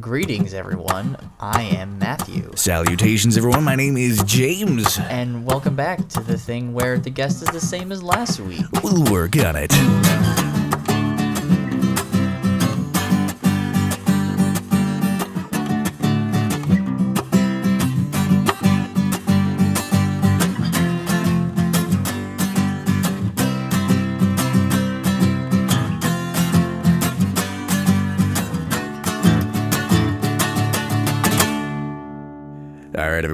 [0.00, 1.16] Greetings, everyone.
[1.38, 3.62] I am Matthew, Salutations, everyone.
[3.62, 4.98] My name is James.
[4.98, 8.64] and welcome back to the thing where the guest is the same as last week.
[8.82, 9.70] We'll work on it.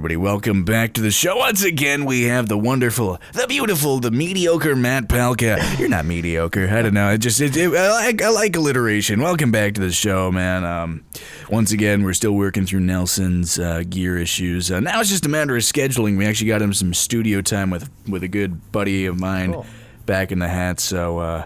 [0.00, 1.36] Everybody, welcome back to the show.
[1.36, 5.58] Once again, we have the wonderful, the beautiful, the mediocre Matt Palka.
[5.78, 6.66] You're not mediocre.
[6.70, 7.06] I don't know.
[7.06, 9.20] I just, it, it, I, like, I like alliteration.
[9.20, 10.64] Welcome back to the show, man.
[10.64, 11.04] Um,
[11.50, 14.70] once again, we're still working through Nelson's uh, gear issues.
[14.72, 16.16] Uh, now it's just a matter of scheduling.
[16.16, 19.66] We actually got him some studio time with with a good buddy of mine Cool.
[20.06, 21.44] back in the hat, so uh,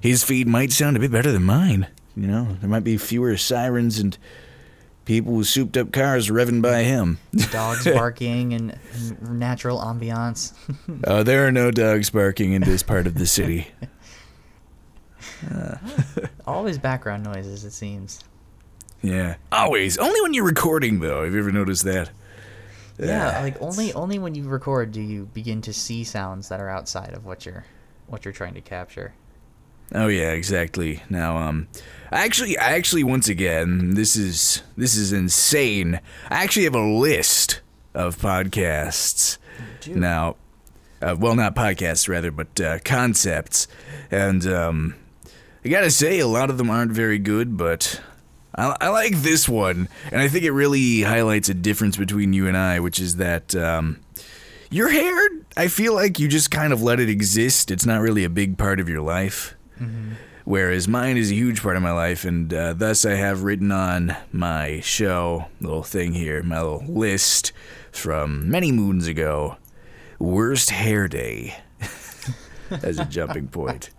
[0.00, 1.86] his feed might sound a bit better than mine.
[2.16, 4.18] You know, there might be fewer sirens and
[5.04, 7.18] people with souped up cars revving by him.
[7.50, 8.78] Dogs barking and,
[9.20, 10.52] natural ambiance.
[11.04, 13.66] Uh, there are no dogs barking in this part of the city.
[16.46, 18.20] Always background noises, it seems.
[19.02, 19.98] Yeah, always.
[19.98, 21.24] Only when you're recording, though.
[21.24, 22.10] Have you ever noticed that?
[22.98, 26.60] Yeah, Ah, like only only when you record do you begin to see sounds that
[26.60, 27.64] are outside of what you're
[28.06, 29.14] what you're trying to capture.
[29.94, 31.02] Oh yeah, exactly.
[31.10, 31.68] Now, um,
[32.10, 36.00] I actually, I actually, once again, this is this is insane.
[36.30, 37.60] I actually have a list
[37.94, 39.38] of podcasts
[39.86, 40.36] now.
[41.00, 43.66] Uh, well, not podcasts, rather, but uh, concepts,
[44.10, 44.94] and um,
[45.64, 48.00] I gotta say, a lot of them aren't very good, but
[48.54, 52.46] I, I like this one, and I think it really highlights a difference between you
[52.46, 53.98] and I, which is that um,
[54.70, 57.70] your hair, I feel like you just kind of let it exist.
[57.70, 59.56] It's not really a big part of your life.
[60.44, 63.70] Whereas mine is a huge part of my life, and uh, thus I have written
[63.70, 67.52] on my show, little thing here, my little list
[67.92, 69.56] from many moons ago,
[70.18, 71.54] Worst Hair Day
[72.70, 73.90] as a jumping point.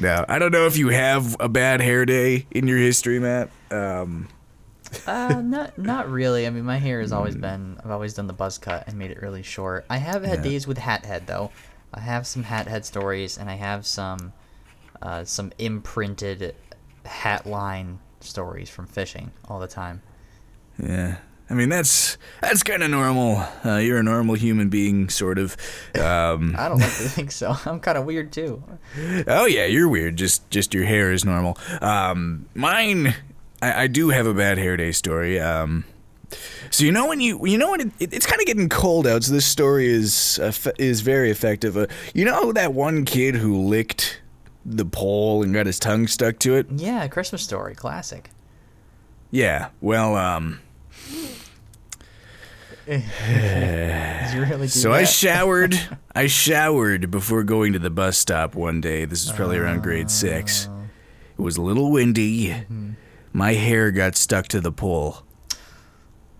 [0.00, 3.50] Now, I don't know if you have a bad hair day in your history, Matt.
[3.70, 4.26] Um,
[5.06, 6.48] Uh, not not really.
[6.48, 7.78] I mean, my hair has always been.
[7.84, 9.86] I've always done the buzz cut and made it really short.
[9.88, 10.50] I have had Yeah.
[10.50, 11.52] days with hat head though.
[11.92, 14.32] I have some hat head stories, and I have some
[15.02, 16.54] uh, some imprinted
[17.04, 20.02] hat line stories from fishing all the time.
[20.78, 21.16] Yeah.
[21.48, 23.44] I mean that's that's kind of normal.
[23.64, 25.56] Uh, you're a normal human being, sort of.
[26.00, 27.56] Um, I don't like to think so.
[27.66, 28.62] I'm kind of weird too.
[29.26, 30.14] oh yeah, you're weird.
[30.14, 31.58] Just just your hair is normal.
[31.80, 33.16] Um, mine,
[33.60, 35.40] I, I do have a bad hair day story.
[35.40, 35.84] Um,
[36.70, 39.06] so you know when you you know when it, it, it's kind of getting cold
[39.06, 39.24] out.
[39.24, 41.76] So this story is eff- is very effective.
[41.76, 44.20] Uh, you know that one kid who licked
[44.64, 46.66] the pole and got his tongue stuck to it.
[46.76, 48.30] Yeah, Christmas story, classic.
[49.30, 49.68] Yeah.
[49.80, 50.60] Well, um.
[52.90, 55.74] Really So I showered.
[56.14, 59.04] I showered before going to the bus stop one day.
[59.04, 60.68] This was probably around grade six.
[61.38, 62.54] It was a little windy.
[63.32, 65.22] My hair got stuck to the pole.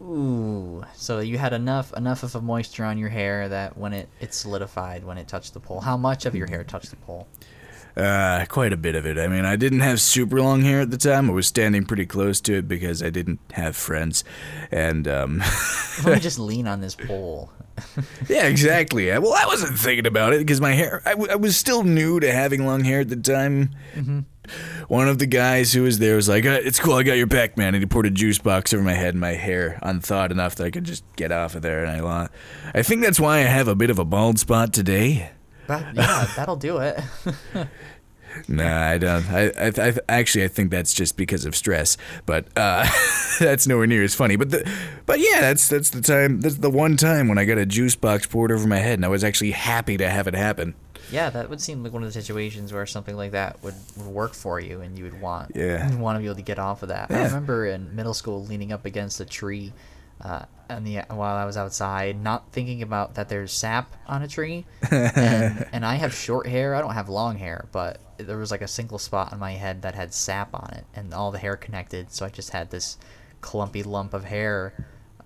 [0.02, 4.08] Ooh, so you had enough enough of a moisture on your hair that when it
[4.20, 5.80] it solidified when it touched the pole.
[5.80, 7.28] How much of your hair touched the pole?
[7.96, 9.18] Uh, quite a bit of it.
[9.18, 11.28] I mean, I didn't have super long hair at the time.
[11.28, 14.22] I was standing pretty close to it because I didn't have friends.
[14.70, 15.42] And, um,
[16.04, 17.50] Let me just lean on this pole.
[18.28, 19.10] yeah, exactly.
[19.10, 21.82] I, well, I wasn't thinking about it because my hair, I, w- I was still
[21.82, 23.70] new to having long hair at the time.
[24.88, 27.26] One of the guys who was there was like, uh, "It's cool, I got your
[27.26, 30.32] back, man." And he poured a juice box over my head, and my hair unthawed
[30.32, 31.84] enough that I could just get off of there.
[31.84, 32.28] And I, lo-
[32.74, 35.30] I think that's why I have a bit of a bald spot today.
[35.66, 37.00] That, yeah, that'll do it.
[38.48, 39.28] Nah, I don't.
[39.30, 41.96] I, I, I actually I think that's just because of stress,
[42.26, 42.86] but uh,
[43.40, 44.36] that's nowhere near as funny.
[44.36, 44.70] But the,
[45.06, 46.40] but yeah, that's that's the time.
[46.40, 49.04] That's the one time when I got a juice box poured over my head, and
[49.04, 50.74] I was actually happy to have it happen.
[51.10, 54.06] Yeah, that would seem like one of the situations where something like that would, would
[54.06, 55.92] work for you, and you would want Yeah.
[55.96, 57.10] want to be able to get off of that.
[57.10, 59.72] I remember in middle school leaning up against a tree,
[60.20, 64.28] uh, and the while I was outside, not thinking about that there's sap on a
[64.28, 66.74] tree, and, and I have short hair.
[66.74, 69.82] I don't have long hair, but there was like a single spot on my head
[69.82, 72.12] that had sap on it, and all the hair connected.
[72.12, 72.98] So I just had this
[73.40, 74.74] clumpy lump of hair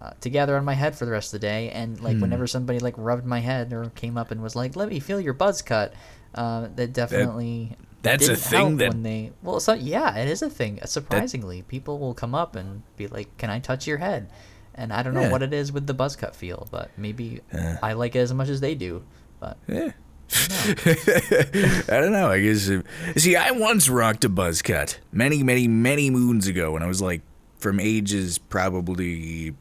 [0.04, 1.70] uh, together on my head for the rest of the day.
[1.70, 4.88] And like whenever somebody like rubbed my head or came up and was like, "Let
[4.88, 5.94] me feel your buzz cut,"
[6.34, 10.28] uh, that definitely that's a didn't thing help that- when they well, so yeah, it
[10.28, 10.78] is a thing.
[10.84, 14.28] Surprisingly, people will come up and be like, "Can I touch your head?"
[14.74, 15.30] And I don't know Yeah.
[15.30, 17.40] what it is with the buzz cut feel, but maybe
[17.82, 19.04] I like it as much as they do.
[19.40, 19.92] But Yeah.
[20.34, 22.30] I don't know.
[22.30, 22.68] I guess.
[22.68, 22.82] uh,
[23.16, 27.00] see, I once rocked a buzz cut many, many, many moons ago when I was
[27.00, 27.22] like
[27.58, 29.54] from ages probably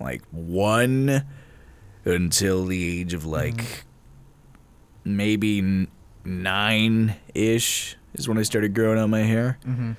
[0.00, 1.24] like one
[2.04, 3.84] until the age of like
[5.04, 5.86] maybe
[6.24, 9.58] nine ish is when I started growing out my hair.
[9.66, 9.92] Mm-hmm.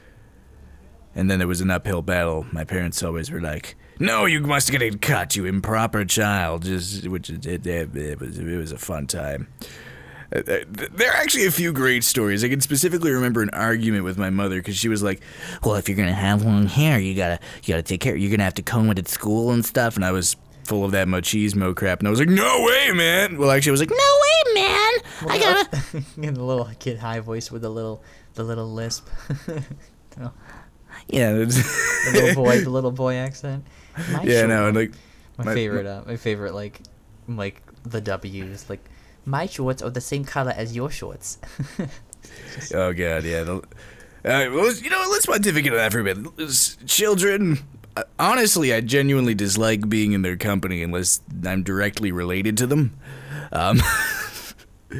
[1.18, 2.45] And then there was an uphill battle.
[2.51, 7.07] My parents always were like, "No, you must get it cut, you improper child." Just
[7.07, 9.47] which it, it, it, it was it was a fun time.
[10.31, 12.44] There are actually a few great stories.
[12.44, 15.22] I can specifically remember an argument with my mother because she was like,
[15.63, 18.16] "Well, if you're gonna have long hair, you gotta you gotta take care.
[18.16, 20.92] You're gonna have to comb it at school and stuff." And I was full of
[20.92, 23.92] that machismo crap, and I was like, "No way, man!" Well, actually, I was like,
[23.92, 24.94] "No way, man!
[25.30, 29.07] I gotta." and the little kid high voice with the little the little lisp.
[30.18, 30.31] No,
[31.07, 33.66] Yeah, the little boy, the little boy accent.
[34.12, 34.92] My yeah, no, and like
[35.38, 36.81] my, my- favorite, uh, my favorite, like,
[37.28, 38.83] like the W's, like
[39.25, 41.38] my shorts are the same color as your shorts.
[42.74, 43.44] Oh god, yeah.
[43.44, 43.62] The, uh,
[44.24, 46.18] well, you know, let's pontificate on that for a bit.
[46.88, 47.60] Children,
[47.95, 52.98] uh, honestly, I genuinely dislike being in their company unless I'm directly related to them.
[53.51, 53.80] Um,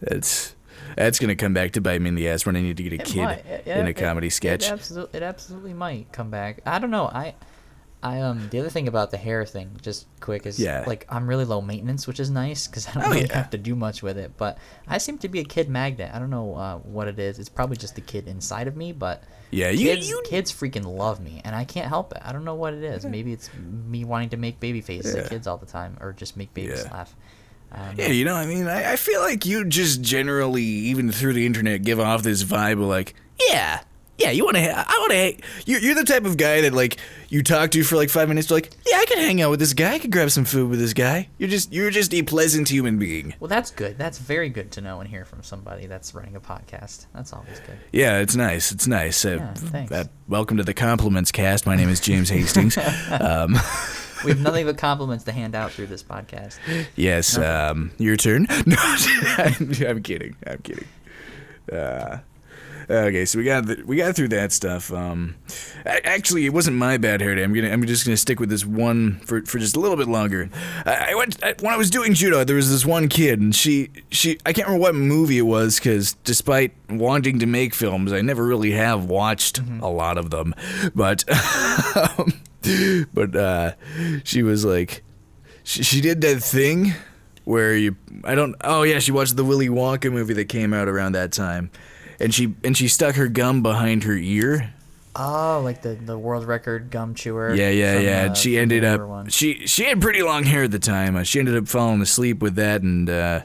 [0.00, 0.54] that's
[0.96, 2.92] that's gonna come back to bite me in the ass when I need to get
[2.92, 3.46] a It kid might.
[3.46, 4.66] It- in a it- comedy sketch.
[4.66, 6.60] It, absolutely, it absolutely might come back.
[6.66, 7.06] I don't know.
[7.06, 7.34] I,
[8.06, 8.48] I um.
[8.50, 10.84] The other thing about the hair thing, just quick, is Yeah.
[10.86, 13.34] like I'm really low maintenance, which is nice because I don't Oh, really yeah.
[13.36, 14.32] have to do much with it.
[14.36, 16.10] But I seem to be a kid magnet.
[16.14, 17.38] I don't know uh, what it is.
[17.38, 19.22] It's probably just the kid inside of me, but.
[19.50, 22.20] Yeah, you- kids, you- kids freaking love me, and I can't help it.
[22.24, 23.04] I don't know what it is.
[23.06, 23.48] Maybe it's
[23.88, 25.22] me wanting to make baby faces Yeah.
[25.22, 27.14] at kids all the time, or just make babies laugh.
[27.74, 31.34] Don't Yeah, you know, I mean, I, I feel like you just generally, even through
[31.34, 33.14] the internet, give off this vibe of like,
[33.48, 33.80] yeah,
[34.18, 35.36] yeah, you want to, I want to,
[35.70, 36.96] you're, you're the type of guy that like
[37.28, 39.60] you talk to for like five minutes, You're like, yeah, I could hang out with
[39.60, 41.28] this guy, I could grab some food with this guy.
[41.38, 43.34] You're just, you're just a pleasant human being.
[43.40, 43.98] Well, that's good.
[43.98, 47.06] That's very good to know and hear from somebody that's running a podcast.
[47.14, 47.78] That's always good.
[47.92, 48.72] Yeah, it's nice.
[48.72, 49.24] It's nice.
[49.24, 49.92] Uh, Yeah, thanks.
[49.92, 51.66] uh, welcome to the compliments cast.
[51.66, 52.78] My name is James Hastings.
[53.20, 53.56] um,
[54.24, 56.56] We have nothing but compliments to hand out through this podcast.
[56.96, 58.46] yes, um, your turn.
[58.66, 60.34] No, I'm, I'm kidding.
[60.46, 60.86] I'm kidding.
[61.70, 62.18] Uh,
[62.88, 64.92] okay, so we got the, we got through that stuff.
[64.92, 65.36] Um,
[65.84, 67.42] actually, it wasn't my bad hair day.
[67.42, 70.08] I'm gonna I'm just gonna stick with this one for, for just a little bit
[70.08, 70.50] longer.
[70.84, 72.44] I, I went I, when I was doing judo.
[72.44, 75.78] There was this one kid, and she she I can't remember what movie it was
[75.78, 80.54] because despite wanting to make films, I never really have watched a lot of them.
[80.94, 81.24] But
[82.18, 82.32] um,
[83.12, 83.72] but uh,
[84.24, 85.02] she was like
[85.64, 86.94] she, she did that thing
[87.44, 90.88] where you I don't oh yeah she watched the Willy Wonka movie that came out
[90.88, 91.70] around that time
[92.20, 94.72] and she and she stuck her gum behind her ear
[95.18, 97.54] Oh, like the, the world record gum chewer.
[97.54, 99.28] yeah yeah from, yeah uh, she ended up one.
[99.28, 102.40] she she had pretty long hair at the time uh, she ended up falling asleep
[102.42, 103.40] with that and uh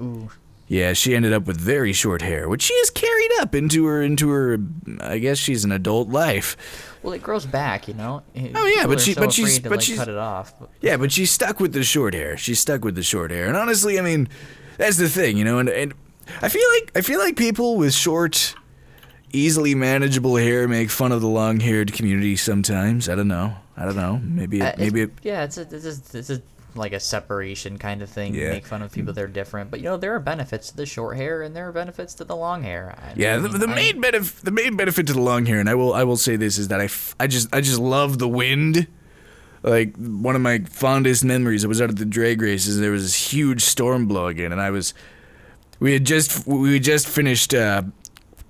[0.00, 0.28] Ooh.
[0.68, 4.02] yeah she ended up with very short hair which she has carried up into her
[4.02, 4.58] into her
[5.00, 6.56] I guess she's an adult life
[7.02, 8.24] Well, it grows back, you know.
[8.34, 10.52] Oh, yeah, People but she- so but she's- to, but like, she's- cut it off.
[10.80, 12.36] Yeah, but she's stuck with the short hair.
[12.36, 13.46] She's stuck with the short hair.
[13.46, 14.28] And honestly, I mean,
[14.76, 15.94] that's the thing, you know, and, and
[16.42, 18.54] I feel like I feel like people with short
[19.32, 23.08] easily manageable hair make fun of the long-haired community sometimes.
[23.08, 23.54] I don't know.
[23.76, 24.20] I don't know.
[24.22, 25.84] Maybe Uh, it, it's- maybe it, yeah, it's a, it's
[26.14, 26.42] a, it's a
[26.74, 28.34] like a separation kind of thing.
[28.34, 28.50] Yeah.
[28.50, 30.84] Make fun of people that are different, but you know there are benefits to the
[30.86, 32.94] short hair and there are benefits to the long hair.
[32.98, 35.58] I Yeah, the, mean, the I- main benefit the main benefit to the long hair,
[35.60, 37.78] and I will I will say this is that I, f- I just I just
[37.78, 38.86] love the wind.
[39.62, 42.76] Like one of my fondest memories, I was out at the drag races.
[42.76, 44.94] and There was this huge storm blowing in, and I was
[45.80, 47.82] we had just we had just finished uh,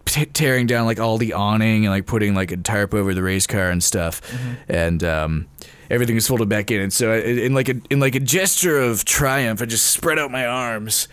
[0.04, 3.22] t- tearing down like all the awning and like putting like a tarp over the
[3.22, 4.20] race car and stuff,
[4.68, 5.46] and um,
[5.90, 6.80] everything was folded back in.
[6.80, 10.18] And so I, in like a in like a gesture of triumph, I just spread
[10.18, 11.08] out my arms,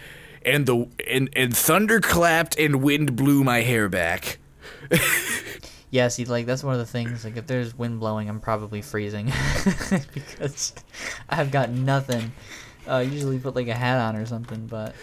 [0.46, 4.39] and the and and thunder clapped and wind blew my hair back.
[5.93, 7.24] Yeah, see, like that's one of the things.
[7.24, 9.27] Like, if there's wind blowing, I'm probably freezing
[10.12, 10.74] because
[11.29, 12.32] I've got nothing.
[12.88, 14.96] Uh, usually put like a hat on or something, but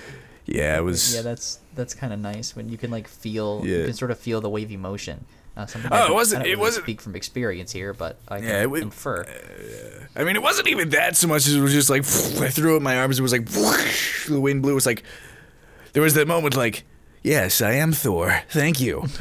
[0.50, 1.14] Yeah, it was.
[1.14, 3.78] yeah, that's that's kind of nice when you can like feel, yeah.
[3.78, 5.24] you can sort of feel the wavy motion.
[5.56, 8.38] Uh, Oh, I it wasn't- don't it really wasn't- speak from experience here, but I
[8.40, 9.24] can Yeah, it wa- infer.
[10.16, 12.02] I mean, it wasn't even that so much as it was just like
[12.42, 13.18] I threw up my arms.
[13.18, 13.46] It was like
[14.28, 14.72] the wind blew.
[14.72, 15.02] It was like
[15.92, 16.84] there was that moment like.
[17.22, 18.42] Yes, I am Thor.
[18.48, 19.04] Thank you.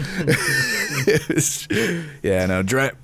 [2.22, 2.96] Yeah, no, drive.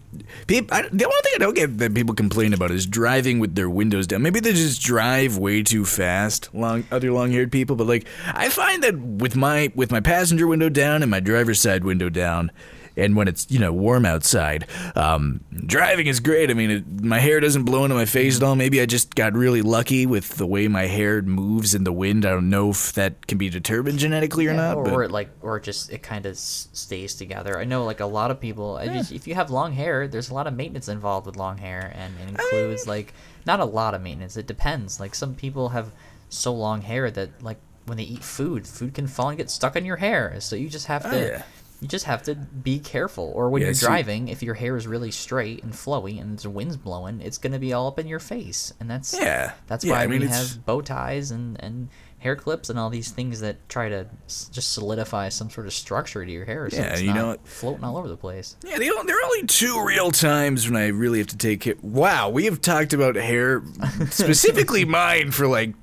[0.47, 3.55] People, I, the only thing I don't get that people complain about is driving with
[3.55, 4.21] their windows down.
[4.21, 6.53] Maybe they just drive way too fast.
[6.53, 10.69] Long other long-haired people, but like I find that with my with my passenger window
[10.69, 12.51] down and my driver's side window down,
[12.97, 14.67] and when it's you know warm outside.
[14.95, 16.49] Um, driving is great.
[16.49, 18.55] I mean, it, my hair doesn't blow into my face at all.
[18.55, 22.25] Maybe I just got really lucky with the way my hair moves in the wind.
[22.25, 24.77] I don't know if that can be determined genetically or Yeah, not.
[24.77, 27.59] or, but or it like or it just it kind of s- stays together.
[27.59, 28.77] I know like a lot of people.
[28.77, 31.57] I just, if you have long hair, there's a lot of maintenance involved with long
[31.57, 33.13] hair, and it includes like
[33.45, 34.37] not a lot of maintenance.
[34.37, 34.99] It depends.
[34.99, 35.91] Like some people have
[36.29, 39.75] so long hair that like when they eat food, food can fall and get stuck
[39.75, 40.35] in your hair.
[40.39, 41.09] So you just have to.
[41.09, 41.43] Oh, yeah.
[41.82, 43.32] You just have to be careful.
[43.36, 46.50] Or when Yeah, you're driving, if your hair is really straight and flowy and the
[46.50, 49.51] wind's blowing, it's gonna be all up in your face, and that's Yeah.
[49.67, 51.89] that's Yeah, why I mean, we it's- have bow ties and, and
[52.20, 55.74] hair clips and all these things that try to s- just solidify some sort of
[55.74, 58.55] structure to your hair so Yeah, it's you not know floating all over the place.
[58.65, 61.75] Yeah, the, there are only two real times when I really have to take care.
[61.84, 63.62] Wow, we have talked about hair,
[64.10, 65.74] specifically mine, for like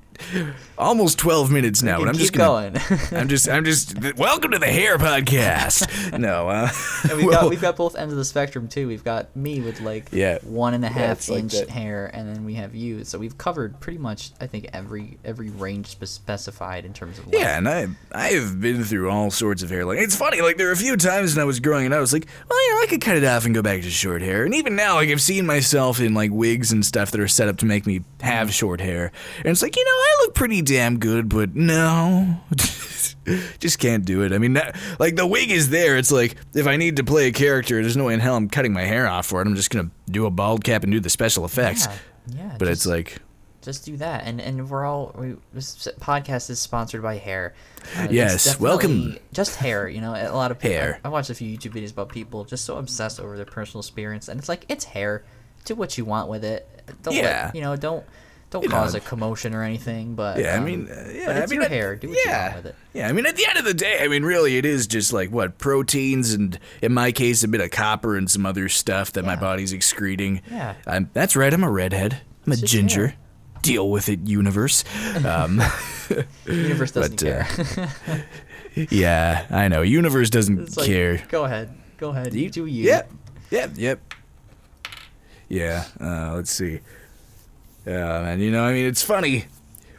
[0.77, 2.71] almost twelve minutes now, and I'm just gonna.
[2.79, 2.99] going.
[3.11, 3.95] I'm just, I'm just.
[4.17, 5.89] Welcome to the hair podcast.
[6.13, 6.69] No, uh,
[7.09, 8.87] And we've well, got we've got both ends of the spectrum too.
[8.87, 10.37] We've got me with like Yeah.
[10.43, 11.69] one and a half like inch that.
[11.69, 13.03] hair, and then we have you.
[13.03, 17.39] So we've covered pretty much I think every every range specified in terms of length.
[17.39, 19.85] Yeah, and I I have been through all sorts of hair.
[19.85, 21.99] Like it's funny, like there are a few times when I was growing it I
[21.99, 24.21] was like, well, you know, I could cut it off and go back to short
[24.21, 24.45] hair.
[24.45, 27.47] And even now, like I've seen myself in like wigs and stuff that are set
[27.47, 30.61] up to make me have short hair, and it's like, you know, I look pretty
[30.73, 32.37] damn good, but no.
[33.59, 34.33] Just can't do it.
[34.33, 35.97] I mean, that, like the wig is there.
[35.97, 38.49] It's like if I need to play a character, there's no way in hell I'm
[38.49, 39.47] cutting my hair off for it.
[39.47, 41.85] I'm just gonna do a bald cap and do the special effects.
[41.85, 42.55] Yeah, yeah.
[42.59, 43.19] but just- it's like,
[43.61, 47.53] just do that and and we're all we, this podcast is sponsored by hair
[47.95, 49.17] Uh, Yes, welcome.
[49.31, 50.99] just hair you know a lot of people Hair.
[51.01, 53.81] I, I watched a few youtube videos about people just so obsessed over their personal
[53.89, 55.23] appearance and it's like it's hair
[55.63, 56.67] do what you want with it
[57.03, 57.51] don't let- Yeah.
[57.53, 58.03] you know don't
[58.53, 58.75] don't You know.
[58.75, 61.55] cause a commotion or anything but Yeah, I um, mean, uh, yeah, but it's I
[61.55, 63.57] mean, your hair do what you want with it Yeah, I mean, at the end
[63.59, 67.11] of the day, I mean, really, it is just like what proteins and, in my
[67.11, 70.41] case, a bit of copper and some other stuff that my body's excreting.
[70.49, 70.75] Yeah.
[70.87, 71.53] I'm, that's right.
[71.53, 72.21] I'm a redhead.
[72.45, 73.07] I'm a It's just ginger.
[73.07, 73.17] hair.
[73.61, 74.83] Deal with it, universe.
[75.25, 75.61] Um,
[76.45, 78.25] universe doesn't But, uh, care
[78.89, 79.81] yeah, I know.
[79.83, 81.23] Universe doesn't like care.
[81.29, 83.11] go ahead go ahead you do you Yep.
[83.51, 83.71] Yep.
[83.75, 84.13] Yep.
[85.49, 85.85] Yeah.
[86.01, 86.79] Uh, let's see.
[87.85, 88.39] Yeah, man.
[88.39, 89.45] You know, I mean, it's funny.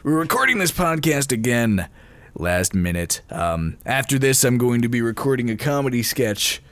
[0.03, 1.87] We're recording this podcast again
[2.33, 3.21] last minute.
[3.29, 6.63] Um, after this, I'm going to be recording a comedy sketch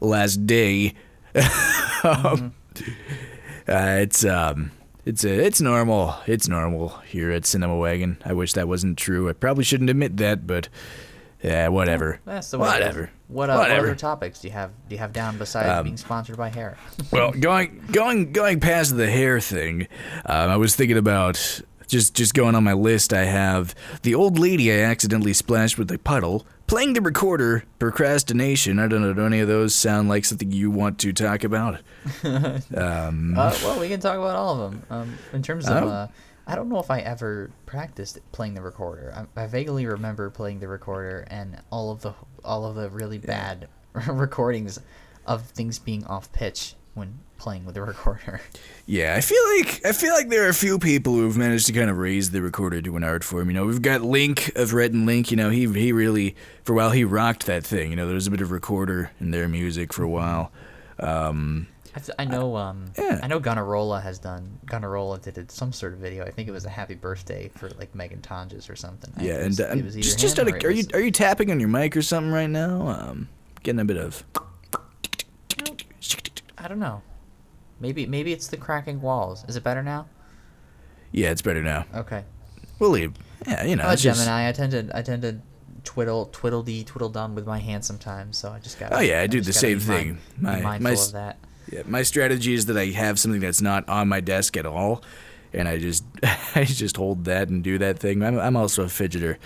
[0.00, 0.92] last day.
[2.04, 2.52] um,
[3.66, 4.72] uh, it's um,
[5.06, 6.16] it's uh, it's normal.
[6.26, 8.18] It's normal here at Cinema Wagon.
[8.22, 9.30] I wish that wasn't true.
[9.30, 10.68] I probably shouldn't admit that, but
[11.42, 12.20] yeah, whatever.
[12.26, 13.10] that's the way whatever.
[13.32, 15.96] What, uh, what other topics do you have do you have down besides Um, being
[15.96, 16.76] sponsored by hair
[17.12, 19.88] Well, going going going past the hair thing,
[20.26, 23.12] um, I was thinking about just just going on my list.
[23.12, 28.78] I have the old lady I accidentally splashed with a puddle, playing the recorder, procrastination.
[28.78, 29.12] I don't know.
[29.12, 31.80] Do any of those sound like something you want to talk about?
[32.24, 34.82] um, Uh, well, we can talk about all of them.
[34.90, 35.88] Um, in terms of, Oh.
[35.88, 36.06] uh,
[36.46, 39.26] I don't know if I ever practiced playing the recorder.
[39.36, 43.18] I, I vaguely remember playing the recorder and all of the all of the really
[43.18, 43.68] bad
[44.08, 44.80] recordings
[45.26, 48.40] of things being off pitch when playing with the recorder.
[48.86, 51.66] yeah, I feel like I feel like there are a few people who have managed
[51.66, 53.48] to kind of raise the recorder to an art form.
[53.48, 55.30] You know, we've got Link of Rhett and Link.
[55.30, 56.34] You know, he he really
[56.64, 57.90] for a while he rocked that thing.
[57.90, 60.50] You know, there was a bit of recorder in their music for a while.
[60.98, 62.56] Um, I, I know.
[62.56, 63.20] Um, Yeah.
[63.22, 64.58] I know Gunnarolla has done.
[64.66, 66.24] Gunnarolla did some sort of video.
[66.24, 69.12] I think it was a happy birthday for like Megan Tonjes or something.
[69.20, 71.50] Yeah, was- and, uh, it was just just out of, are you are you tapping
[71.50, 72.88] on your mic or something right now?
[72.88, 73.28] Um,
[73.62, 74.24] getting a bit of.
[76.58, 77.02] I don't know.
[77.80, 79.44] Maybe maybe it's the cracking walls.
[79.48, 80.06] Is it better now?
[81.10, 81.84] Yeah, it's better now.
[81.94, 82.24] Okay.
[82.78, 83.12] We'll leave.
[83.46, 83.84] Yeah, you know.
[83.84, 84.48] I'm a just- Gemini.
[84.48, 85.38] I tend to I tend to
[85.84, 88.38] twiddle twiddle dee twiddle dum with my hand sometimes.
[88.38, 88.92] So I just got.
[88.92, 90.18] Oh, yeah, I do the same thing.
[90.38, 90.94] My- be my
[91.66, 91.76] mindful s- of that.
[91.76, 95.02] yeah, my strategy is that I have something that's not on my desk at all,
[95.52, 96.04] and I just
[96.54, 98.22] I just hold that and do that thing.
[98.22, 99.36] I'm I'm also a fidgeter.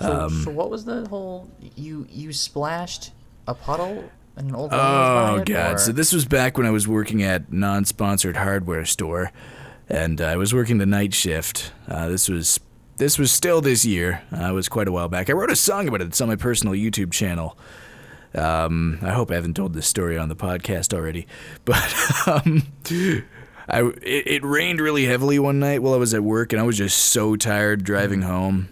[0.00, 1.50] So, Um, so what was the whole?
[1.76, 3.12] You you splashed
[3.46, 4.04] a puddle
[4.36, 4.70] and an old.
[4.72, 5.80] woman was by Oh god!
[5.80, 9.30] So this was back when I was working at non-sponsored hardware store,
[9.88, 11.72] and uh, I was working the night shift.
[11.86, 12.58] Uh, this was
[12.96, 14.22] this was still this year.
[14.32, 15.28] Uh, it was quite a while back.
[15.28, 16.06] I wrote a song about it.
[16.08, 17.56] It's on my personal YouTube channel.
[18.34, 21.26] Um, I hope I haven't told this story on the podcast already,
[21.64, 21.94] but
[22.26, 22.62] um,
[23.68, 26.64] I it, it rained really heavily one night while I was at work, and I
[26.64, 28.68] was just so tired driving home,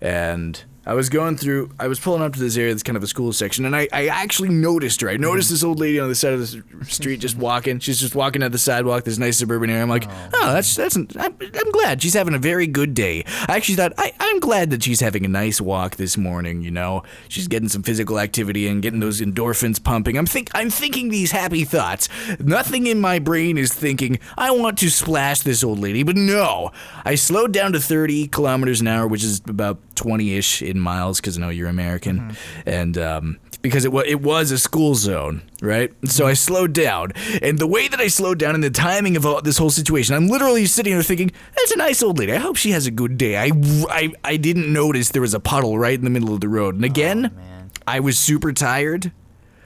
[0.00, 1.70] and I was going through.
[1.78, 3.88] I was pulling up to this area that's kind of a school section, and I,
[3.92, 5.08] I actually noticed her.
[5.08, 7.78] I noticed this old lady on the side of the street just walking.
[7.78, 9.04] She's just walking down the sidewalk.
[9.04, 9.82] This nice suburban area.
[9.82, 10.30] I'm like, oh.
[10.34, 10.96] oh, that's that's.
[10.96, 13.24] I'm, I'm glad she's having a very good day.
[13.48, 16.62] I actually thought I, I'm glad that she's having a nice walk this morning.
[16.62, 20.18] You know, she's getting some physical activity and getting those endorphins pumping.
[20.18, 22.08] I'm think I'm thinking these happy thoughts.
[22.40, 26.72] Nothing in my brain is thinking I want to splash this old lady, but no.
[27.04, 31.38] I slowed down to 30 kilometers an hour, which is about 20-ish in miles, because
[31.38, 35.92] I know you're American, and um, because it was it was a school zone, right?
[36.06, 39.24] So I slowed down, and the way that I slowed down and the timing of
[39.24, 42.32] all, this whole situation, I'm literally sitting there thinking, "That's a nice old lady.
[42.32, 43.50] I hope she has a good day." I,
[43.88, 46.74] I I didn't notice there was a puddle right in the middle of the road,
[46.74, 47.70] and again, man.
[47.86, 49.12] I was super tired.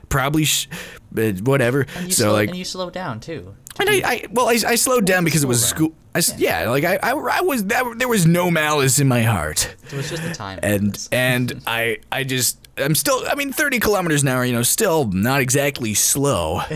[0.08, 0.68] Probably, sh-
[1.42, 1.84] whatever.
[1.96, 3.56] And you so slow, like, and you slow down too.
[3.80, 5.92] And I, I well, I, I slowed down because it was school.
[6.14, 6.70] I s yeah.
[6.70, 10.10] like I, I, I was that, there was no malice in my heart, So it's
[10.10, 10.58] just the time.
[10.62, 13.22] and and I, I just I'm still.
[13.26, 14.44] I mean, 30 kilometers an hour.
[14.44, 16.60] You know, still not exactly slow.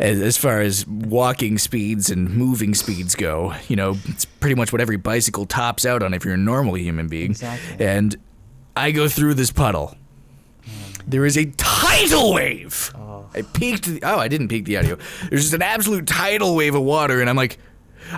[0.00, 4.70] As, as far as walking speeds and moving speeds go, you know, it's pretty much
[4.70, 7.32] what every bicycle tops out on if you're a normal human being.
[7.32, 7.84] Exactly.
[7.84, 8.14] And
[8.76, 9.96] I go through this puddle.
[10.62, 11.02] Mm.
[11.04, 12.92] There is a tidal wave.
[12.94, 13.07] Oh.
[13.34, 13.84] I peaked.
[13.84, 14.96] The, oh, I didn't peak the audio.
[15.28, 17.58] There's just an absolute tidal wave of water, and I'm like,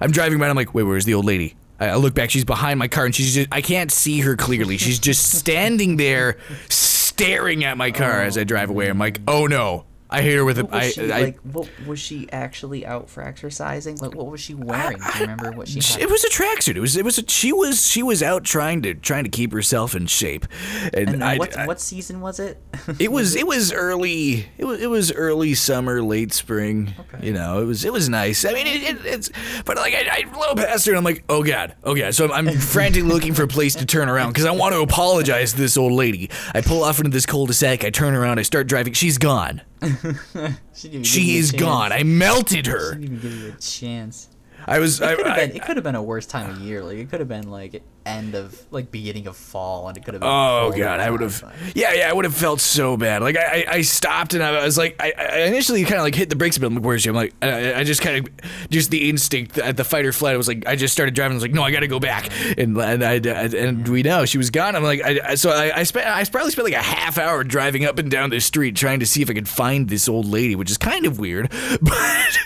[0.00, 0.46] I'm driving by.
[0.46, 1.56] and I'm like, wait, where's the old lady?
[1.78, 2.30] I, I look back.
[2.30, 3.48] She's behind my car, and she's just.
[3.52, 4.76] I can't see her clearly.
[4.76, 6.38] She's just standing there,
[6.68, 8.88] staring at my car as I drive away.
[8.88, 9.84] I'm like, oh no.
[10.10, 10.64] I hate her with a.
[10.64, 11.38] Was I, she I, like?
[11.40, 13.96] What was she actually out for exercising?
[13.96, 14.98] Like, what was she wearing?
[14.98, 16.00] Do you remember what she had?
[16.02, 16.76] It was a tracksuit.
[16.76, 16.96] It was.
[16.96, 17.18] It was.
[17.18, 17.86] A, she was.
[17.86, 20.46] She was out trying to trying to keep herself in shape,
[20.92, 22.60] and, and I, what I- what season was it?
[22.98, 27.26] It was it was early it was it was early summer late spring Okay.
[27.26, 29.30] you know it was it was nice I mean it, it, it's
[29.64, 32.32] but like I, I blow past her and I'm like oh god oh god so
[32.32, 35.52] I'm, I'm frantically looking for a place to turn around because I want to apologize
[35.52, 38.66] to this old lady I pull off into this cul-de-sac I turn around I start
[38.66, 39.62] driving she's gone
[40.74, 44.28] she she is gone I melted She her didn't even give you a chance.
[44.66, 45.56] I was It could have been.
[45.56, 46.82] It could have been a worse time of year.
[46.82, 50.14] Like it could have been like end of like beginning of fall, and it could
[50.14, 50.28] have been.
[50.28, 51.42] Oh god, I would have.
[51.74, 53.22] Yeah, yeah, I would have felt so bad.
[53.22, 56.14] Like I, I, I stopped and I was like, I, I initially kind of like
[56.14, 56.66] hit the brakes a bit.
[56.66, 57.12] I'm like, where's you?
[57.12, 60.34] I'm like, I, I just kind of, just the instinct at the fight or flight.
[60.34, 61.32] I was like, I just started driving.
[61.34, 62.30] I was like, no, I got to go back.
[62.58, 64.74] And and I, and we know she was gone.
[64.76, 67.44] I'm like, I, I- so I, I spent, I probably spent like a half hour
[67.44, 70.26] driving up and down the street trying to see if I could find this old
[70.26, 71.50] lady, which is kind of weird,
[71.82, 72.38] but.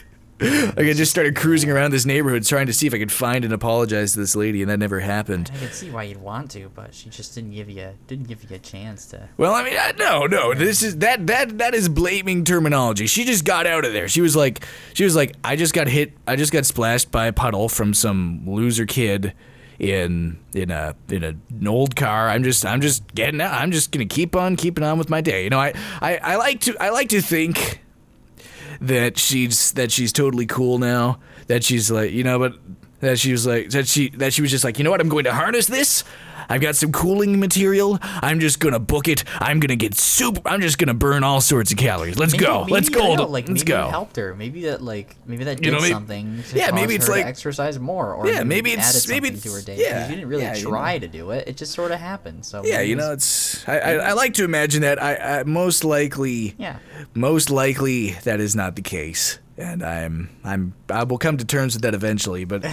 [0.77, 3.45] Like I just started cruising around this neighborhood trying to see if I could find
[3.45, 5.51] and apologize to this lady, and that never happened.
[5.55, 8.43] I can see why you'd want to, but she just didn't give you didn't give
[8.43, 9.29] you a chance to.
[9.37, 10.55] Well, I mean, I, no, no.
[10.55, 13.07] This is that that that is blaming terminology.
[13.07, 14.09] She just got out of there.
[14.09, 16.13] She was like, she was like, I just got hit.
[16.27, 19.35] I just got splashed by a puddle from some loser kid
[19.79, 22.29] in in a in a, an old car.
[22.29, 23.53] I'm just I'm just getting out.
[23.53, 25.45] I'm just gonna keep on keeping on with my day.
[25.45, 27.81] You know, I I, I like to I like to think
[28.81, 31.19] that she's that she's totally cool now.
[31.47, 32.55] That she's like, you know, but
[33.01, 35.01] that she was like that she that she was just like, you know what?
[35.01, 36.05] I'm going to harness this.
[36.49, 37.99] I've got some cooling material.
[38.03, 39.25] I'm just gonna book it.
[39.41, 40.41] I'm gonna get super.
[40.47, 42.19] I'm just gonna burn all sorts of calories.
[42.19, 42.61] Let's Maybe- go.
[42.61, 43.15] maybe, Let's go.
[43.15, 43.87] know, like Let's maybe go.
[43.89, 44.35] it helped her.
[44.35, 46.43] Maybe that like maybe that You did know, maybe- something.
[46.51, 49.43] To yeah, maybe it's her like- exercise more, or Yeah, maybe it's- added maybe something
[49.43, 49.83] to her it's- day.
[49.83, 51.49] yeah, you didn't really yeah, you try to do it.
[51.49, 52.45] It just sort of happened.
[52.45, 55.43] So Yeah, you it's- know, it's I, I, I like to imagine that I, I
[55.45, 56.77] most likely Yeah.
[57.15, 59.39] most likely that is not the case.
[59.57, 62.45] And I'm I'm I will come to terms with that eventually.
[62.45, 62.65] But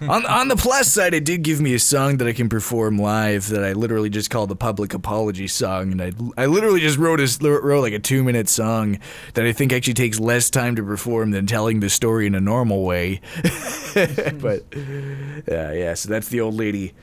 [0.00, 2.98] on on the plus side, it did give me a song that I can perform
[2.98, 6.98] live that I literally just called the public apology song, and I I literally just
[6.98, 8.98] wrote a wrote like a two minute song
[9.34, 12.40] that I think actually takes less time to perform than telling the story in a
[12.40, 13.20] normal way.
[13.94, 14.64] but
[15.46, 15.94] yeah, yeah.
[15.94, 16.94] So that's the old lady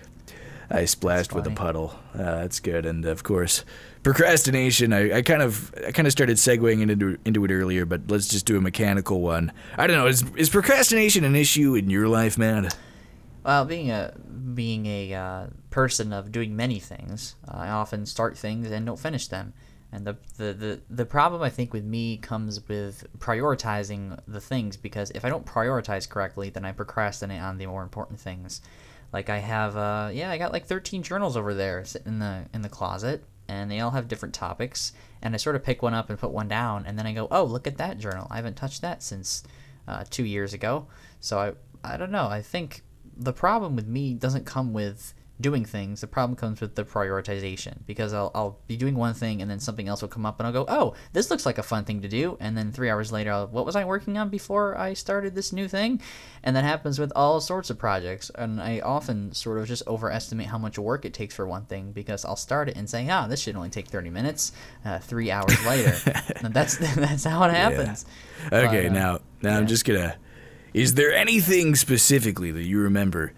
[0.70, 1.96] I splashed with a puddle.
[2.14, 2.86] Uh, that's good.
[2.86, 3.64] And of course,
[4.04, 4.94] procrastination.
[4.94, 8.28] I, I kind of I kind of started segueing into into it earlier, but let's
[8.28, 9.52] just do a mechanical one.
[9.78, 10.08] I don't know.
[10.08, 12.70] Is is procrastination an issue in your life, man?
[13.44, 14.14] Well, being a
[14.54, 19.28] being a uh, person of doing many things, I often start things and don't finish
[19.28, 19.54] them.
[19.94, 24.78] And the, the, the, the problem I think with me comes with prioritizing the things
[24.78, 28.62] because if I don't prioritize correctly, then I procrastinate on the more important things.
[29.12, 32.62] Like I have, uh, yeah, I got like 13 journals over there in the in
[32.62, 34.94] the closet, and they all have different topics.
[35.22, 37.28] And I sort of pick one up and put one down, and then I go,
[37.30, 38.28] oh, look at that journal.
[38.32, 39.44] I haven't touched that since
[39.88, 40.88] uh, two years ago.
[41.20, 42.28] So I I don't know.
[42.28, 42.82] I think
[43.18, 46.02] the problem with me doesn't come with doing things.
[46.02, 49.60] The problem comes with the prioritization because I'll, I'll be doing one thing and then
[49.60, 52.02] something else will come up and I'll go, oh, this looks like a fun thing
[52.02, 52.38] to do.
[52.40, 55.52] And then three hours later, I'll, what was I working on before I started this
[55.52, 56.02] new thing?
[56.44, 58.32] And that happens with all sorts of projects.
[58.36, 61.92] And I often sort of just overestimate how much work it takes for one thing
[61.92, 64.52] because I'll start it and say, ah, this should only take 30 minutes.
[64.86, 65.98] Uh, three hours later,
[66.50, 68.06] that's that's how it happens.
[68.46, 70.16] Okay, But, uh, now now I'm just gonna.
[70.74, 73.34] Is there anything specifically that you remember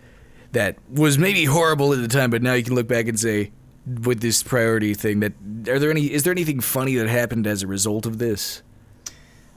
[0.53, 3.51] that was maybe horrible at the time, but now you can look back and say,
[4.03, 5.33] with this priority thing, that
[5.67, 6.11] are there any?
[6.11, 8.61] Is there anything funny that happened as a result of this,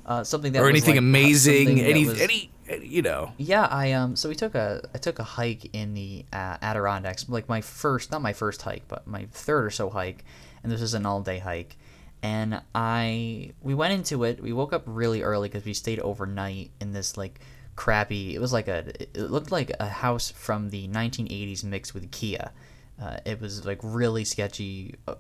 [0.05, 1.81] Uh, something that or anything like, amazing?
[1.81, 3.33] Any, was- any, any, you know?
[3.39, 4.17] Yeah, I um.
[4.17, 8.11] So we took a I took a hike in the uh, Adirondacks, like my first,
[8.11, 10.25] not my first hike, but my third or so hike,
[10.63, 11.77] and this was an all day hike,
[12.23, 14.43] and I we went into it.
[14.43, 17.39] We woke up really early because we stayed overnight in this like
[17.77, 18.35] crappy.
[18.35, 22.51] It was like a it looked like a house from the 1980s mixed with Kia.
[23.01, 25.17] Uh, it was like really sketchy, uh,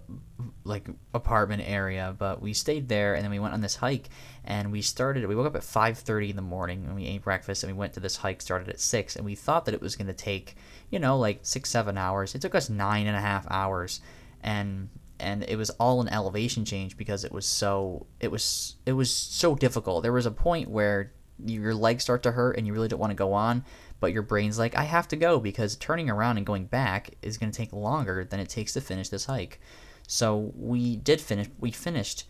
[0.64, 2.14] like apartment area.
[2.18, 4.08] But we stayed there, and then we went on this hike,
[4.44, 5.26] and we started.
[5.26, 7.92] We woke up at 5:30 in the morning, and we ate breakfast, and we went
[7.92, 8.40] to this hike.
[8.40, 10.56] Started at six, and we thought that it was going to take,
[10.90, 12.34] you know, like six seven hours.
[12.34, 14.00] It took us nine and a half hours,
[14.42, 14.88] and
[15.18, 19.10] and it was all an elevation change because it was so it was it was
[19.10, 20.02] so difficult.
[20.02, 21.12] There was a point where
[21.44, 23.64] your legs start to hurt and you really don't want to go on,
[24.00, 27.38] but your brain's like, I have to go because turning around and going back is
[27.38, 29.60] going to take longer than it takes to finish this hike.
[30.06, 31.48] So we did finish.
[31.58, 32.24] We finished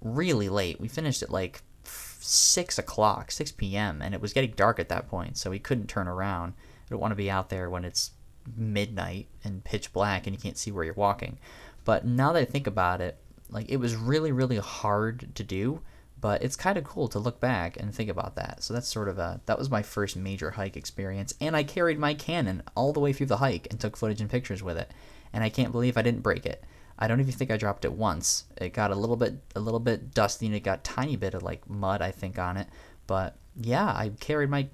[0.00, 0.80] really late.
[0.80, 5.08] We finished at like six o'clock, six p.m., and it was getting dark at that
[5.08, 6.54] point, so we couldn't turn around.
[6.58, 8.12] I don't want to be out there when it's
[8.56, 11.38] midnight and pitch black and you can't see where you're walking.
[11.84, 13.18] But now that I think about it,
[13.50, 15.80] like it was really, really hard to do.
[16.22, 18.62] But it's kind of cool to look back and think about that.
[18.62, 21.98] So that's sort of a that was my first major hike experience, and I carried
[21.98, 24.90] my Canon all the way through the hike and took footage and pictures with it.
[25.32, 26.62] And I can't believe I didn't break it.
[26.96, 28.44] I don't even think I dropped it once.
[28.56, 31.42] It got a little bit a little bit dusty and it got tiny bit of
[31.42, 32.68] like mud I think on it.
[33.08, 34.68] But yeah, I carried my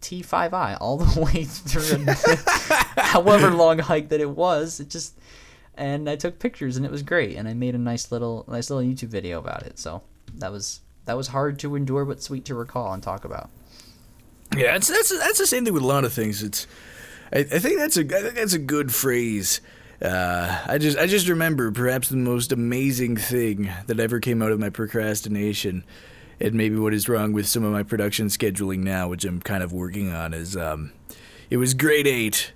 [0.00, 2.06] T5i all the way through
[3.04, 4.80] however long hike that it was.
[4.80, 5.18] It just
[5.74, 8.70] and I took pictures and it was great and I made a nice little nice
[8.70, 9.78] little YouTube video about it.
[9.78, 10.00] So
[10.36, 13.50] that was that was hard to endure but sweet to recall and talk about.
[14.56, 16.42] Yeah, that's that's that's the same thing with a lot of things.
[16.42, 16.66] It's,
[17.32, 19.60] I, I think that's a I think that's a good phrase.
[20.00, 24.52] Uh, I just I just remember perhaps the most amazing thing that ever came out
[24.52, 25.84] of my procrastination,
[26.38, 29.62] and maybe what is wrong with some of my production scheduling now, which I'm kind
[29.62, 30.92] of working on, is um,
[31.50, 32.52] it was grade eight,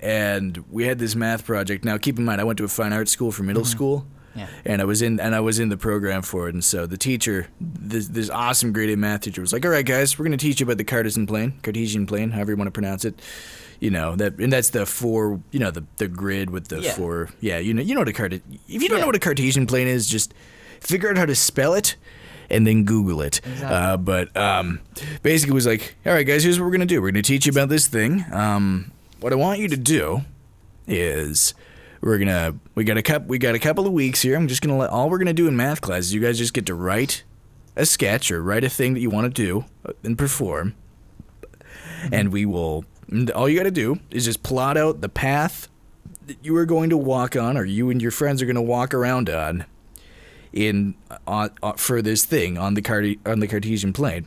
[0.00, 1.84] and we had this math project.
[1.84, 4.06] Now keep in mind, I went to a fine arts school for middle school.
[4.34, 4.46] Yeah.
[4.64, 6.96] And I was in and I was in the program for it, and so the
[6.96, 10.36] teacher, this, this awesome grade eight math teacher, was like, "All right, guys, we're going
[10.38, 13.20] to teach you about the Cartesian plane, Cartesian plane, however you want to pronounce it.
[13.80, 16.92] You know that, and that's the four, you know, the the grid with the Yeah.
[16.94, 17.30] four.
[17.40, 18.32] Yeah, you know, you know what a cart.
[18.32, 19.00] If you don't Yeah.
[19.00, 20.32] know what a Cartesian plane is, just
[20.80, 21.96] figure out how to spell it,
[22.48, 23.40] and then Google it.
[23.44, 23.66] Exactly.
[23.76, 24.78] Uh, but um,
[25.22, 27.02] basically, it was like, "All right, guys, here's what we're going to do.
[27.02, 28.24] We're going to teach you about this thing.
[28.32, 30.22] Um, what I want you to do
[30.86, 31.54] is."
[32.02, 34.36] We're gonna we got a cup we got a couple of weeks here.
[34.36, 36.52] I'm just gonna let all we're gonna do in math class is you guys just
[36.52, 37.22] get to write
[37.76, 40.74] a sketch or write a thing that you want to do uh, and perform,
[41.42, 42.14] mm-hmm.
[42.14, 42.84] and we will.
[43.34, 45.68] All you got to do is just plot out the path
[46.26, 48.62] that you are going to walk on, or you and your friends are going to
[48.62, 49.66] walk around on,
[50.52, 54.26] in uh, on, on for this thing on the Carte- on the Cartesian plane.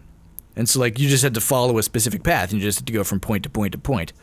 [0.55, 2.87] And so, like, you just had to follow a specific path, and you just had
[2.87, 4.13] to go from point to point to point.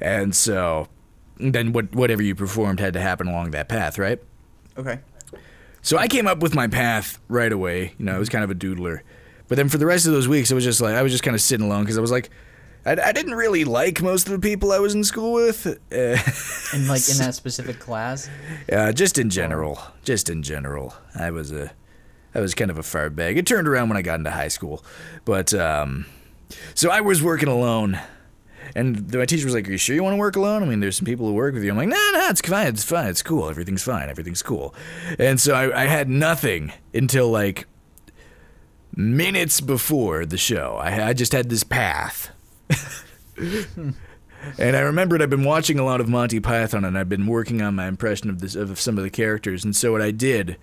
[0.00, 0.88] And so,
[1.38, 4.20] then what whatever you performed had to happen along that path, right?
[4.78, 4.98] Okay.
[5.82, 7.94] So I came up with my path right away.
[7.98, 9.00] You know, I was kind of a doodler.
[9.48, 11.22] But then for the rest of those weeks, it was just like I was just
[11.24, 12.30] kind of sitting alone because I was like,
[12.86, 15.66] I, I didn't really like most of the people I was in school with.
[15.66, 16.16] Uh,
[16.72, 18.28] And like in that specific class.
[18.72, 21.72] uh, just in general, just in general, I was a,
[22.34, 23.36] I was kind of a fart bag.
[23.36, 24.82] It turned around when I got into high school,
[25.26, 26.06] but um,
[26.74, 28.00] so I was working alone.
[28.74, 30.62] And my teacher was like, "Are you sure you want to work alone?
[30.62, 32.68] I mean, there's some people who work with you." I'm like, "No, no, it's fine.
[32.68, 33.08] It's fine.
[33.08, 33.48] It's cool.
[33.48, 34.08] Everything's fine.
[34.08, 34.74] Everything's cool."
[35.18, 37.66] And so I, I had nothing until like
[38.96, 40.76] minutes before the show.
[40.80, 42.30] I, I just had this path.
[44.58, 47.62] And I remembered I've been watching a lot of Monty Python and I've been working
[47.62, 49.64] on my impression of this of some of the characters.
[49.64, 50.58] And so what I did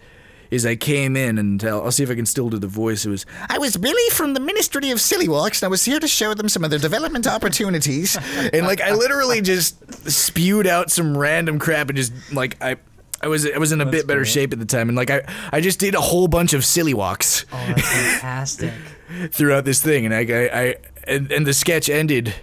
[0.51, 3.05] is I came in and I'll, I'll see if I can still do the voice.
[3.05, 5.99] It was I was Billy from the Ministry of Silly Walks, and I was here
[5.99, 8.17] to show them some of their development opportunities.
[8.53, 12.75] and like I literally just spewed out some random crap and just like I
[13.21, 14.31] I was I was in a bit better great.
[14.31, 16.93] shape at the time and like I I just did a whole bunch of silly
[16.93, 18.73] walks Oh, that's fantastic.
[19.31, 20.75] throughout this thing and I I, I
[21.07, 22.33] and, and the sketch ended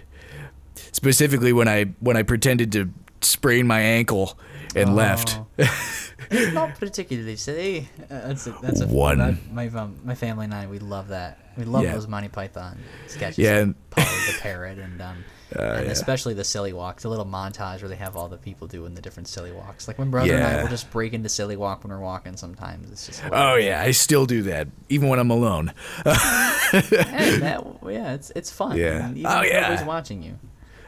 [0.91, 2.89] specifically when I when I pretended to
[3.21, 4.37] sprain my ankle
[4.75, 5.39] and left.
[5.59, 6.05] Oh.
[6.31, 7.89] It's not particularly silly.
[8.03, 9.39] Uh, that's a, that's a One.
[9.51, 11.39] my um, my family and I we love that.
[11.57, 11.93] We love Yeah.
[11.93, 13.39] those Monty Python sketches.
[13.39, 15.91] Yeah, and- Polly the parrot and um and yeah.
[15.91, 19.01] especially the silly walk, the little montage where they have all the people doing the
[19.01, 19.87] different silly walks.
[19.87, 20.61] Like when brother and I Yeah.
[20.61, 22.37] will just break into silly walk when we're walking.
[22.37, 25.73] Sometimes it's just Oh yeah, I still do that even when I'm alone.
[26.03, 28.77] that, yeah, it's it's fun.
[28.77, 29.07] Yeah.
[29.07, 29.61] And even Oh, yeah.
[29.61, 30.37] nobody's watching you.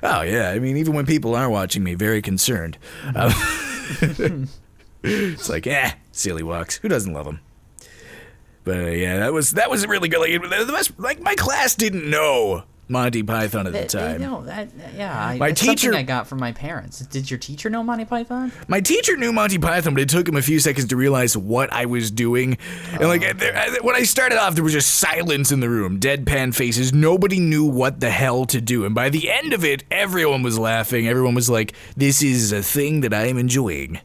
[0.04, 2.78] Oh yeah, I mean even when people are watching me, very concerned.
[3.16, 3.32] Uh,
[5.04, 6.78] it's like, eh, silly walks.
[6.78, 7.40] Who doesn't love them?
[8.64, 10.20] But uh, yeah, that was that was really good.
[10.20, 14.22] Like, the best, like my class didn't know Monty Python at the time.
[14.22, 14.70] No, that.
[14.96, 17.00] Yeah, My teacher- I got from my parents.
[17.00, 18.52] Did your teacher know Monty Python?
[18.68, 21.74] My teacher knew Monty Python, but it took him a few seconds to realize what
[21.74, 22.58] I was doing.
[22.92, 26.00] And like there, I- when I started off, there was just silence in the room,
[26.00, 26.94] deadpan faces.
[26.94, 28.86] Nobody knew what the hell to do.
[28.86, 31.08] And by the end of it, everyone was laughing.
[31.08, 34.02] Everyone was like, "This is a thing that I am enjoying."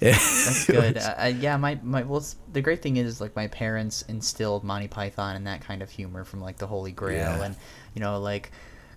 [0.00, 0.98] That's good.
[0.98, 4.88] uh, uh, yeah, my my well, the great thing is like my parents instilled Monty
[4.88, 7.44] Python and that kind of humor from like the Holy Grail, Yeah.
[7.44, 7.56] and
[7.94, 8.50] you know, like,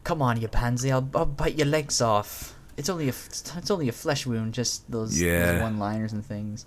[0.04, 2.56] come on, you pansy, I'll, I'll bite your legs off.
[2.78, 3.14] It's only a
[3.58, 4.54] it's only a flesh wound.
[4.54, 5.62] Just those, Yeah.
[5.62, 6.66] one liners and things.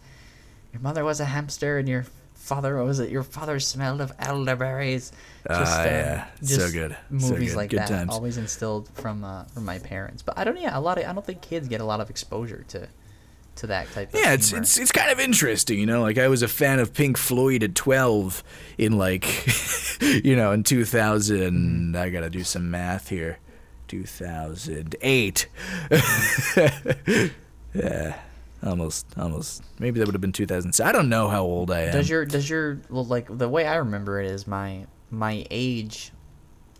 [0.72, 3.10] Your mother was a hamster, and your father what was it?
[3.10, 5.12] Your father smelled of elderberries.
[5.48, 6.26] Ah, yeah.
[6.40, 6.96] just So good.
[7.18, 7.56] So Movies good.
[7.56, 8.10] like Good that times.
[8.12, 10.22] always instilled from uh, from my parents.
[10.22, 10.58] But I don't.
[10.60, 12.88] Yeah, a lot of I don't think kids get a lot of exposure to
[13.56, 14.62] to that type of Yeah, it's humor.
[14.62, 16.00] it's it's kind of interesting, you know.
[16.02, 18.42] Like I was a fan of Pink Floyd at twelve
[18.78, 19.46] in like,
[20.00, 21.96] you know, in two thousand.
[21.96, 23.38] I gotta do some math here.
[23.88, 25.48] Two thousand eight.
[27.74, 28.18] yeah,
[28.62, 29.62] almost, almost.
[29.78, 30.78] Maybe that would have been two thousand.
[30.84, 31.92] I don't know how old I am.
[31.92, 36.12] Does your does your well like the way I remember it is my my age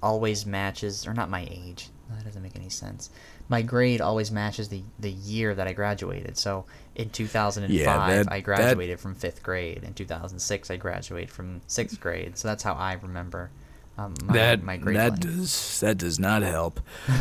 [0.02, 1.88] always matches or not my age.
[2.10, 3.10] That doesn't make any sense.
[3.50, 6.38] My grade always matches the the year that I graduated.
[6.38, 9.82] So in 2005 Yeah, that- I that- graduated from 5th grade.
[9.84, 12.38] In 2006 I graduated from 6th grade.
[12.38, 13.50] So that's how I remember
[13.98, 15.20] um, my that my grade that line.
[15.20, 16.80] does that does not help.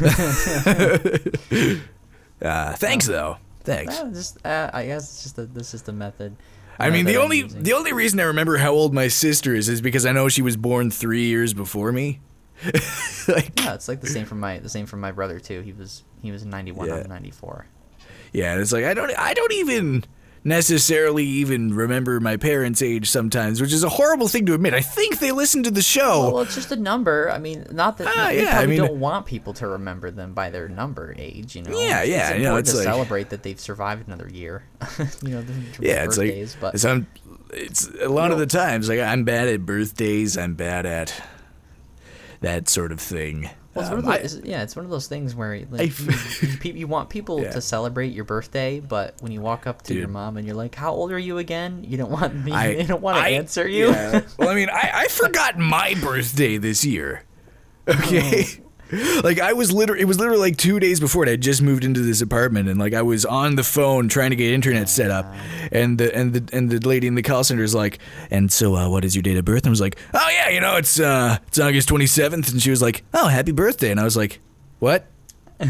[2.42, 3.38] uh, thanks though.
[3.64, 3.98] Thanks.
[4.14, 6.36] Just uh, I guess it's just a, this is the method.
[6.80, 9.82] I mean, the only the only reason I remember how old my sister is is
[9.82, 12.22] because I know she was born three years before me.
[13.28, 15.62] like, yeah, it's like the same for my the same for my brother too.
[15.62, 16.96] He was he was 91 Yeah.
[16.96, 17.66] I'm 94.
[18.34, 20.04] yeah, and it's like I don't I don't even
[20.44, 24.74] necessarily even remember my parents' age sometimes, which is a horrible thing to admit.
[24.74, 26.32] I think they listen to the show.
[26.32, 27.30] Well, it's just a number.
[27.30, 30.34] I mean, not that ah, they yeah, I mean- don't want people to remember them
[30.34, 31.56] by their number age.
[31.56, 31.72] You know.
[31.72, 34.64] Yeah, It's- yeah, It's you know, it's to like- celebrate that they've survived another year.
[35.24, 35.44] you know,
[35.80, 37.08] yeah, it's like but some.
[37.52, 40.38] It's a lot of the times like I'm bad at birthdays.
[40.38, 41.22] I'm bad at
[42.42, 43.50] that sort of thing.
[43.74, 45.82] well, it's one of Um, I- those, yeah, it's one of those things where like,
[45.82, 47.52] I you, you, you want people Yeah.
[47.52, 50.76] to celebrate your birthday, but when you walk up to your mom and you're like,
[50.76, 52.52] "How old are you again?" You don't want me.
[52.52, 53.90] I you don't want to I- answer you.
[53.90, 54.22] yeah.
[54.38, 57.24] well, I mean, I, I forgot my birthday this year.
[57.88, 58.46] Okay.
[59.24, 61.30] Like I was literally, it was literally like two days before it.
[61.30, 64.36] I just moved into this apartment, and like I was on the phone trying to
[64.36, 65.32] get internet set up,
[65.72, 68.00] and the and the and the lady in the call center is like,
[68.32, 70.50] "And so, uh, what is your date of birth?" And I was like, "Oh yeah,
[70.50, 73.92] you know, it's uh, it's August twenty seventh," and she was like, "Oh, happy birthday,"
[73.92, 74.40] and I was like,
[74.80, 75.06] "What?"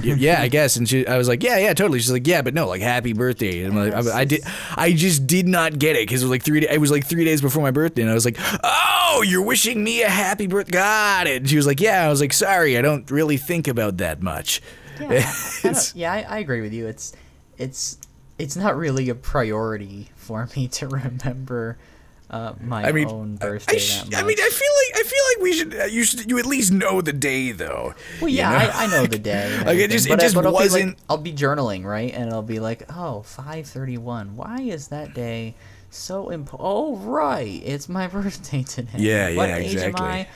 [0.03, 0.75] Yeah, I guess.
[0.75, 1.97] And she, I was like, yeah, yeah, totally.
[1.97, 3.63] She's like, yeah, but no, like, happy birthday.
[3.63, 4.41] And like, I, I did,
[4.75, 6.67] I just did not get it because it was like three.
[6.67, 9.83] It was like three days before my birthday, and I was like, oh, you're wishing
[9.83, 10.71] me a happy birthday.
[10.73, 11.37] Got it.
[11.37, 12.05] And she was like, yeah.
[12.05, 14.61] I was like, sorry, I don't really think about that much.
[14.99, 16.87] Yeah, I don't- yeah, I, I agree with you.
[16.87, 17.13] It's
[17.57, 17.97] it's
[18.37, 21.77] it's not really a priority for me to remember
[22.29, 24.23] uh, my I mean, own birthday I, sh- that much.
[24.23, 25.81] I mean, I feel like I feel like we should.
[25.81, 26.29] Uh, you should.
[26.29, 27.93] You at least know the day, though.
[28.21, 28.57] well, you yeah, know?
[28.73, 29.61] I, I know the day.
[29.65, 32.13] like it just, it but, just but I'll be like- wasn't- I'll be journaling, right?
[32.13, 34.33] And I'll be like, oh, 5:31.
[34.33, 35.55] Why is that day
[35.89, 36.61] so important?
[36.69, 38.89] Oh, right, it's my birthday today.
[38.97, 40.05] Yeah, what yeah, age exactly.
[40.05, 40.27] Am I?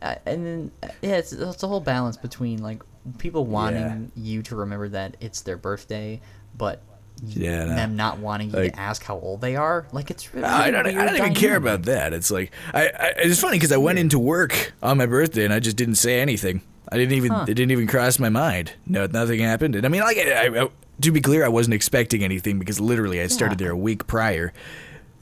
[0.00, 2.82] Uh, and then uh, yeah, it's, it's a whole balance between like
[3.18, 6.20] people wanting you to remember that it's their birthday,
[6.56, 6.82] but
[7.24, 7.74] Yeah, no.
[7.74, 9.88] them not wanting you Like- to ask how old they are.
[9.92, 10.86] Like it's really I don't.
[10.86, 12.12] I don't even care about that.
[12.12, 12.82] It's like I.
[12.88, 15.96] I it's funny because I went into work on my birthday and I just didn't
[15.96, 16.62] say anything.
[16.92, 17.32] I didn't even.
[17.32, 17.42] Huh.
[17.48, 18.72] It didn't even cross my mind.
[18.86, 19.74] No, nothing happened.
[19.74, 20.68] And I mean, like, I, I,
[21.02, 23.64] to be clear, I wasn't expecting anything because literally I started Yeah.
[23.66, 24.52] there a week prior.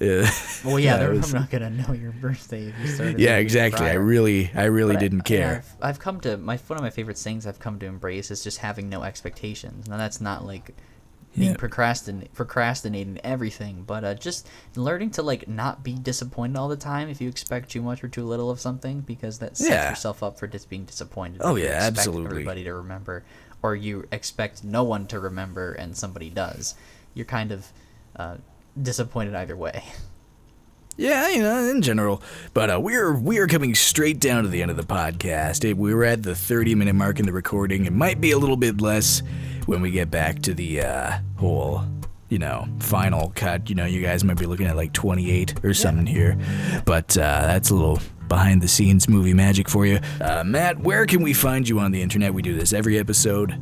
[0.01, 0.27] Uh,
[0.65, 3.19] Well, yeah, they're- was- I'm not gonna know your birthday if you started.
[3.19, 3.87] yeah, exactly.
[3.87, 5.57] I really, I really But didn't yeah, care.
[5.57, 8.45] I've, I've come to my one of my favorite things I've come to embrace is
[8.45, 9.89] just having no expectations.
[9.89, 10.75] Now that's not like
[11.35, 11.57] being Yeah.
[11.57, 17.09] procrastin- procrastinating everything, but uh, just learning to like not be disappointed all the time
[17.09, 19.91] if you expect too much or too little of something, because that sets Yeah.
[19.91, 21.41] yourself up for just being disappointed.
[21.45, 22.27] Oh, yeah, absolutely.
[22.27, 23.25] Everybody to remember,
[23.63, 26.75] or you expect no one to remember and somebody does.
[27.15, 27.73] You're kind of
[28.15, 28.37] uh,
[28.81, 29.83] disappointed either way.
[30.97, 32.23] Yeah, you know, in general.
[32.55, 35.75] But uh, we're we are coming straight down to the end of the podcast.
[35.75, 37.85] We're at the 30 minute mark in the recording.
[37.85, 39.23] It might be a little bit less
[39.67, 41.85] when we get back to the uh, whole,
[42.31, 43.69] you know, final cut.
[43.69, 46.39] You know, you guys might be looking at like 28 or something here.
[46.87, 50.01] But uh, that's a little behind the scenes movie magic for you.
[50.21, 52.33] Uh, Matt, where can we find you on the internet?
[52.33, 53.55] We do this every episode.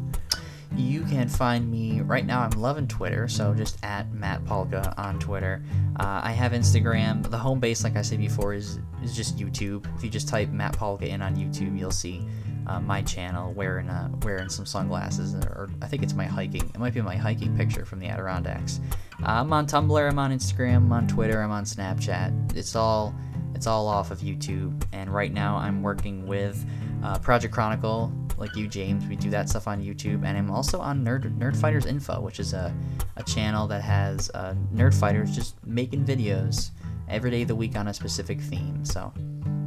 [0.77, 2.41] You can find me right now.
[2.41, 5.63] I'm loving Twitter, so just at Matt Polka on Twitter.
[6.01, 7.29] Uh, I have Instagram.
[7.31, 9.87] The home base, like I said before, is is just YouTube.
[9.97, 12.27] If you just type Matt Polka in on YouTube, you'll see
[12.67, 16.63] uh, my channel wearing uh, wearing some sunglasses, or I think it's my hiking.
[16.63, 18.81] It might be my hiking picture from the Adirondacks.
[19.23, 20.11] Uh, I'm on Tumblr.
[20.11, 20.77] I'm on Instagram.
[20.77, 21.41] I'm on Twitter.
[21.41, 22.57] I'm on Snapchat.
[22.57, 23.15] It's all
[23.55, 24.85] it's all off of YouTube.
[24.93, 26.65] And right now, I'm working with
[27.03, 29.07] uh, Project Chronicle, like you, James.
[29.07, 32.41] We do that stuff on YouTube, and I'm also on Nerd Nerd Fighters Info, which
[32.41, 32.75] is a,
[33.17, 36.71] a channel that has uh, nerd fighters just making videos
[37.09, 38.85] every day of the week on a specific theme.
[38.85, 39.13] So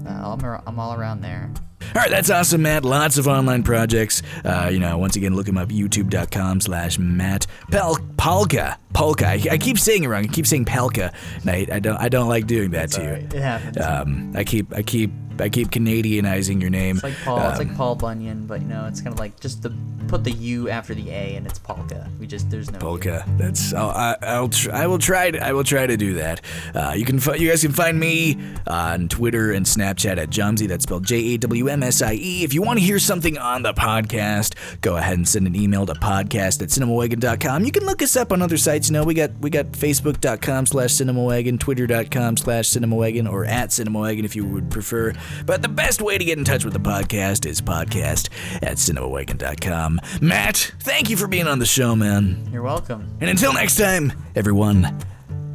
[0.05, 1.51] uh, I'm, I'm all around there.
[1.95, 2.83] All right, that's awesome, Matt.
[2.83, 4.21] Lots of online projects.
[4.43, 8.77] Uh, you know, once again, look him up, youtube.com slash Matt Pal- Palka.
[8.93, 9.27] Polka.
[9.27, 10.23] I, I keep saying it wrong.
[10.23, 13.09] I keep saying Palka, and I, I don't I don't like doing that to you.
[13.09, 13.77] It happens.
[13.77, 16.95] Um, I keep I keep I keep Canadianizing your name.
[16.97, 17.49] it's like Paul.
[17.49, 19.73] it's Um, like Paul Bunyan, but you know, it's kind of like just the
[20.07, 22.09] put the U after the A, and it's Polka.
[22.19, 22.79] We just there's no U.
[22.79, 23.25] Polka.
[23.37, 26.41] That's I'll, I, I'll tr- I will try to I will try to do that.
[26.73, 30.67] Uh, you can fi- you guys can find me on Twitter and Snapchat at Jawmsie.
[30.67, 32.43] That's spelled J A W M S I E.
[32.43, 35.85] If you want to hear something on the podcast, go ahead and send an email
[35.85, 37.65] to podcast at cinemawagon.com.
[37.65, 38.89] You can look us up on other sites.
[38.89, 44.23] You know we got we got facebook.com slash cinemawagon, twitter.com slash cinemawagon, or at cinemawagon
[44.23, 45.13] if you would prefer.
[45.45, 48.29] But the best way to get in touch with the podcast is podcast
[48.61, 50.01] at cinemawagon.com.
[50.21, 52.49] Matt, thank you for being on the show, man.
[52.51, 53.07] You're welcome.
[53.21, 54.83] And until next time, everyone,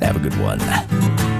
[0.01, 1.32] have a good one.